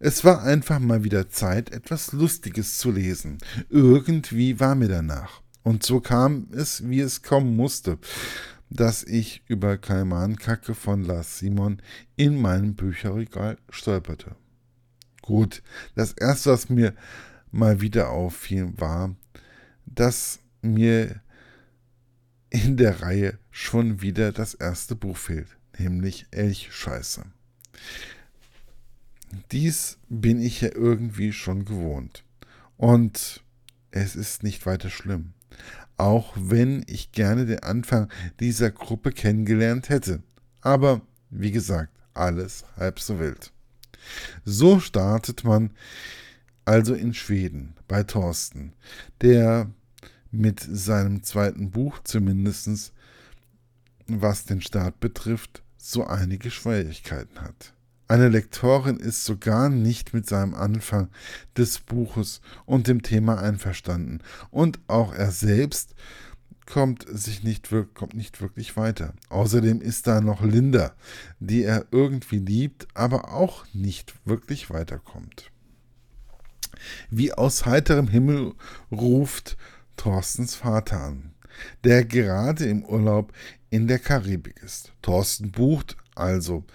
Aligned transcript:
Es 0.04 0.24
war 0.24 0.42
einfach 0.42 0.80
mal 0.80 1.04
wieder 1.04 1.28
Zeit, 1.28 1.70
etwas 1.70 2.10
Lustiges 2.10 2.76
zu 2.76 2.90
lesen. 2.90 3.38
Irgendwie 3.70 4.58
war 4.58 4.74
mir 4.74 4.88
danach. 4.88 5.42
Und 5.62 5.84
so 5.84 6.00
kam 6.00 6.48
es, 6.50 6.88
wie 6.88 6.98
es 6.98 7.22
kommen 7.22 7.54
musste, 7.54 7.98
dass 8.68 9.04
ich 9.04 9.44
über 9.46 9.78
Kaimankacke 9.78 10.74
von 10.74 11.04
Lars 11.04 11.38
Simon 11.38 11.80
in 12.16 12.36
meinem 12.36 12.74
Bücherregal 12.74 13.58
stolperte. 13.70 14.34
Gut, 15.20 15.62
das 15.94 16.14
erste, 16.14 16.50
was 16.50 16.68
mir 16.68 16.94
mal 17.52 17.80
wieder 17.80 18.10
auffiel, 18.10 18.72
war, 18.80 19.14
dass 19.86 20.40
mir 20.62 21.20
in 22.50 22.76
der 22.76 23.02
Reihe 23.02 23.38
schon 23.52 24.02
wieder 24.02 24.32
das 24.32 24.54
erste 24.54 24.96
Buch 24.96 25.16
fehlt, 25.16 25.56
nämlich 25.78 26.26
Elchscheiße. 26.32 27.22
Dies 29.50 29.98
bin 30.08 30.40
ich 30.40 30.60
ja 30.60 30.70
irgendwie 30.74 31.32
schon 31.32 31.64
gewohnt. 31.64 32.24
Und 32.76 33.42
es 33.90 34.16
ist 34.16 34.42
nicht 34.42 34.66
weiter 34.66 34.90
schlimm. 34.90 35.32
Auch 35.96 36.34
wenn 36.36 36.84
ich 36.86 37.12
gerne 37.12 37.46
den 37.46 37.60
Anfang 37.60 38.10
dieser 38.40 38.70
Gruppe 38.70 39.12
kennengelernt 39.12 39.88
hätte. 39.88 40.22
Aber 40.60 41.02
wie 41.30 41.52
gesagt, 41.52 41.92
alles 42.14 42.64
halb 42.76 43.00
so 43.00 43.18
wild. 43.18 43.52
So 44.44 44.80
startet 44.80 45.44
man 45.44 45.70
also 46.64 46.94
in 46.94 47.14
Schweden 47.14 47.74
bei 47.88 48.02
Thorsten, 48.02 48.72
der 49.20 49.70
mit 50.30 50.60
seinem 50.60 51.22
zweiten 51.22 51.70
Buch 51.70 52.00
zumindest, 52.04 52.92
was 54.06 54.44
den 54.44 54.60
Start 54.60 55.00
betrifft, 55.00 55.62
so 55.76 56.06
einige 56.06 56.50
Schwierigkeiten 56.50 57.40
hat. 57.40 57.74
Eine 58.12 58.28
Lektorin 58.28 58.98
ist 58.98 59.24
sogar 59.24 59.70
nicht 59.70 60.12
mit 60.12 60.28
seinem 60.28 60.52
Anfang 60.52 61.08
des 61.56 61.78
Buches 61.78 62.42
und 62.66 62.86
dem 62.86 63.00
Thema 63.00 63.40
einverstanden. 63.40 64.20
Und 64.50 64.80
auch 64.86 65.14
er 65.14 65.30
selbst 65.30 65.94
kommt 66.66 67.06
sich 67.08 67.42
nicht, 67.42 67.70
kommt 67.94 68.12
nicht 68.12 68.42
wirklich 68.42 68.76
weiter. 68.76 69.14
Außerdem 69.30 69.80
ist 69.80 70.08
da 70.08 70.20
noch 70.20 70.42
Linda, 70.42 70.92
die 71.40 71.62
er 71.62 71.86
irgendwie 71.90 72.40
liebt, 72.40 72.86
aber 72.92 73.32
auch 73.32 73.64
nicht 73.72 74.12
wirklich 74.26 74.68
weiterkommt. 74.68 75.50
Wie 77.08 77.32
aus 77.32 77.64
heiterem 77.64 78.08
Himmel 78.08 78.52
ruft 78.90 79.56
Thorstens 79.96 80.54
Vater 80.54 81.00
an, 81.00 81.32
der 81.84 82.04
gerade 82.04 82.66
im 82.66 82.84
Urlaub 82.84 83.32
in 83.70 83.88
der 83.88 84.00
Karibik 84.00 84.62
ist. 84.62 84.92
Thorsten 85.00 85.50
bucht 85.50 85.96
also 86.14 86.66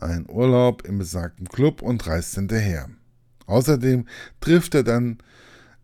einen 0.00 0.28
Urlaub 0.28 0.82
im 0.86 0.98
besagten 0.98 1.48
Club 1.48 1.82
und 1.82 2.06
reist 2.06 2.34
hinterher. 2.34 2.88
Außerdem 3.46 4.06
trifft 4.40 4.74
er 4.74 4.82
dann 4.82 5.18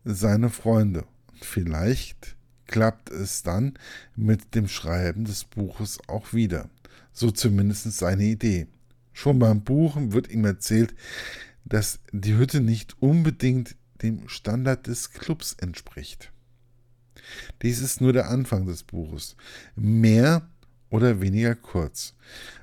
seine 0.03 0.49
Freunde. 0.49 1.05
Vielleicht 1.41 2.35
klappt 2.67 3.09
es 3.09 3.43
dann 3.43 3.73
mit 4.15 4.55
dem 4.55 4.67
Schreiben 4.67 5.25
des 5.25 5.43
Buches 5.43 5.99
auch 6.07 6.33
wieder. 6.33 6.69
So 7.11 7.31
zumindest 7.31 7.91
seine 7.93 8.23
Idee. 8.23 8.67
Schon 9.13 9.39
beim 9.39 9.63
Buchen 9.63 10.13
wird 10.13 10.29
ihm 10.29 10.45
erzählt, 10.45 10.95
dass 11.65 11.99
die 12.11 12.35
Hütte 12.35 12.61
nicht 12.61 13.01
unbedingt 13.01 13.75
dem 14.01 14.27
Standard 14.27 14.87
des 14.87 15.11
Clubs 15.11 15.53
entspricht. 15.59 16.31
Dies 17.61 17.79
ist 17.79 18.01
nur 18.01 18.11
der 18.11 18.29
Anfang 18.29 18.65
des 18.65 18.83
Buches. 18.83 19.35
Mehr 19.75 20.49
oder 20.93 21.21
weniger 21.21 21.55
kurz. 21.55 22.13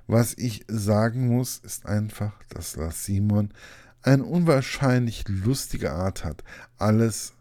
Was 0.07 0.39
ich 0.39 0.65
sagen 0.69 1.27
muss, 1.27 1.59
ist 1.59 1.85
einfach, 1.85 2.33
dass 2.49 2.77
Lars 2.77 3.05
Simon 3.05 3.53
eine 4.03 4.25
unwahrscheinlich 4.25 5.25
lustige 5.27 5.91
Art 5.91 6.25
hat, 6.25 6.45
alles 6.79 7.33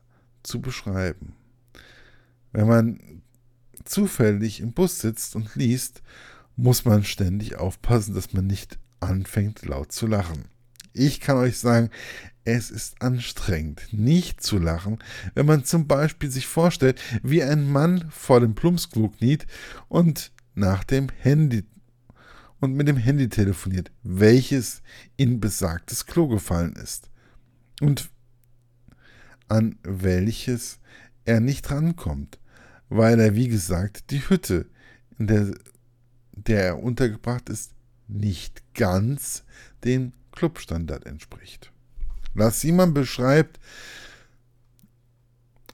zu 0.41 0.59
beschreiben. 0.59 1.33
Wenn 2.51 2.67
man 2.67 3.21
zufällig 3.85 4.61
im 4.61 4.73
Bus 4.73 4.99
sitzt 4.99 5.35
und 5.35 5.55
liest, 5.55 6.01
muss 6.55 6.85
man 6.85 7.03
ständig 7.03 7.55
aufpassen, 7.55 8.15
dass 8.15 8.33
man 8.33 8.47
nicht 8.47 8.79
anfängt 8.99 9.63
laut 9.65 9.91
zu 9.91 10.07
lachen. 10.07 10.45
Ich 10.93 11.19
kann 11.19 11.37
euch 11.37 11.59
sagen, 11.59 11.91
es 12.45 12.71
ist 12.71 12.99
anstrengend, 13.03 13.89
nicht 13.91 14.41
zu 14.41 14.57
lachen, 14.57 14.97
wenn 15.35 15.45
man 15.45 15.65
zum 15.65 15.85
Beispiel 15.85 16.31
sich 16.31 16.47
vorstellt, 16.47 16.99
wie 17.21 17.43
ein 17.43 17.71
Mann 17.71 18.09
vor 18.09 18.39
dem 18.39 18.55
Plumpsklo 18.55 19.09
kniet 19.09 19.45
und 19.87 20.31
nach 20.59 20.83
dem 20.83 21.07
Handy 21.09 21.63
und 22.59 22.73
mit 22.73 22.87
dem 22.87 22.97
Handy 22.97 23.29
telefoniert, 23.29 23.91
welches 24.03 24.81
in 25.17 25.39
besagtes 25.39 26.05
Klo 26.05 26.27
gefallen 26.27 26.73
ist 26.73 27.09
und 27.81 28.09
an 29.47 29.77
welches 29.83 30.79
er 31.25 31.39
nicht 31.39 31.71
rankommt, 31.71 32.39
weil 32.89 33.19
er, 33.19 33.35
wie 33.35 33.47
gesagt, 33.47 34.11
die 34.11 34.27
Hütte, 34.29 34.67
in 35.17 35.27
der, 35.27 35.53
der 36.33 36.63
er 36.65 36.83
untergebracht 36.83 37.49
ist, 37.49 37.73
nicht 38.07 38.63
ganz 38.73 39.43
dem 39.83 40.13
Clubstandard 40.31 41.05
entspricht. 41.05 41.71
Lars 42.33 42.61
Simon 42.61 42.93
beschreibt 42.93 43.59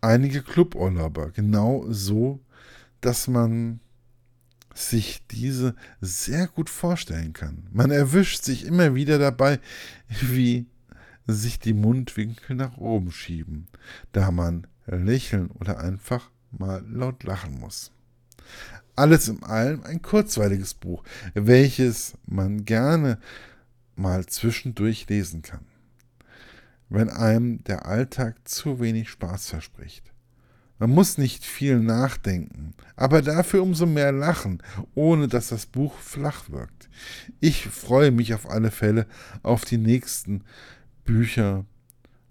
einige 0.02 0.42
Cluburlauber 0.42 1.32
genau 1.32 1.86
so, 1.90 2.40
dass 3.02 3.28
man 3.28 3.80
sich 4.76 5.26
diese 5.32 5.76
sehr 6.02 6.48
gut 6.48 6.70
vorstellen 6.70 7.34
kann. 7.34 7.68
Man 7.72 7.92
erwischt 7.92 8.44
sich 8.44 8.66
immer 8.66 8.94
wieder 8.94 9.18
dabei, 9.18 9.60
wie 10.22 10.68
sich 11.28 11.60
die 11.60 11.74
Mundwinkel 11.74 12.56
nach 12.56 12.78
oben 12.78 13.12
schieben, 13.12 13.68
da 14.12 14.32
man 14.32 14.68
lächeln 14.86 15.50
oder 15.50 15.80
einfach 15.80 16.30
mal 16.52 16.86
laut 16.88 17.24
lachen 17.24 17.60
muss. 17.60 17.92
Alles 18.96 19.28
in 19.28 19.44
allem 19.44 19.84
ein 19.84 20.02
kurzweiliges 20.02 20.74
Buch, 20.74 21.04
welches 21.34 22.18
man 22.26 22.66
gerne 22.66 23.20
mal 23.96 24.26
zwischendurch 24.26 25.08
lesen 25.10 25.42
kann, 25.42 25.66
wenn 26.90 27.10
einem 27.10 27.64
der 27.64 27.86
Alltag 27.86 28.48
zu 28.48 28.80
wenig 28.80 29.10
Spaß 29.10 29.50
verspricht. 29.50 30.15
Man 30.78 30.90
muss 30.90 31.18
nicht 31.18 31.46
viel 31.46 31.80
nachdenken, 31.80 32.74
aber 32.98 33.22
dafür 33.22 33.64
umso 33.64 33.86
mehr 33.86 34.12
lachen, 34.12 34.62
ohne 34.94 35.30
dass 35.30 35.48
das 35.48 35.66
Buch 35.66 35.98
flach 36.00 36.50
wirkt. 36.50 36.90
Ich 37.40 37.68
freue 37.68 38.12
mich 38.12 38.34
auf 38.34 38.50
alle 38.50 38.72
Fälle 38.72 39.08
auf 39.42 39.64
die 39.64 39.78
nächsten 39.78 40.44
Bücher 41.06 41.66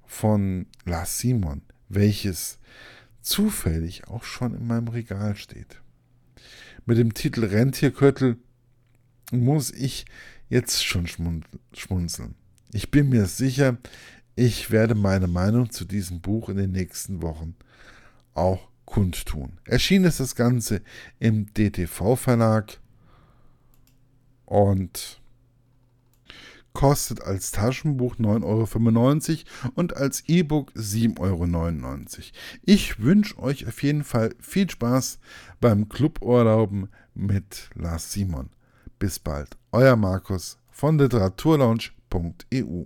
von 0.04 0.66
Lars 0.84 1.18
Simon, 1.18 1.62
welches 1.88 2.58
zufällig 3.22 4.08
auch 4.08 4.24
schon 4.24 4.54
in 4.54 4.66
meinem 4.66 4.88
Regal 4.88 5.36
steht. 5.36 5.80
Mit 6.84 6.98
dem 6.98 7.14
Titel 7.14 7.44
Rentierköttel 7.44 8.36
muss 9.32 9.70
ich 9.70 10.04
jetzt 10.50 10.84
schon 10.84 11.06
schmunzeln. 11.72 12.34
Ich 12.72 12.90
bin 12.90 13.08
mir 13.08 13.24
sicher, 13.24 13.78
ich 14.36 14.70
werde 14.70 14.94
meine 14.94 15.28
Meinung 15.28 15.70
zu 15.70 15.86
diesem 15.86 16.20
Buch 16.20 16.50
in 16.50 16.58
den 16.58 16.72
nächsten 16.72 17.22
Wochen 17.22 17.56
auch 18.34 18.68
kundtun. 18.84 19.58
Erschienen 19.64 20.04
ist 20.04 20.20
das 20.20 20.34
Ganze 20.34 20.82
im 21.18 21.52
DTV-Verlag 21.54 22.78
und 24.44 25.20
kostet 26.74 27.22
als 27.22 27.52
Taschenbuch 27.52 28.16
9,95 28.16 28.44
Euro 28.44 29.72
und 29.74 29.96
als 29.96 30.24
E-Book 30.26 30.72
7,99 30.72 31.18
Euro. 31.20 32.26
Ich 32.62 33.00
wünsche 33.00 33.38
euch 33.38 33.66
auf 33.66 33.82
jeden 33.82 34.04
Fall 34.04 34.34
viel 34.40 34.68
Spaß 34.68 35.18
beim 35.60 35.88
Cluburlauben 35.88 36.88
mit 37.14 37.70
Lars 37.74 38.12
Simon. 38.12 38.50
Bis 38.98 39.18
bald, 39.18 39.56
euer 39.72 39.96
Markus 39.96 40.58
von 40.70 40.98
literaturlaunch.eu. 40.98 42.84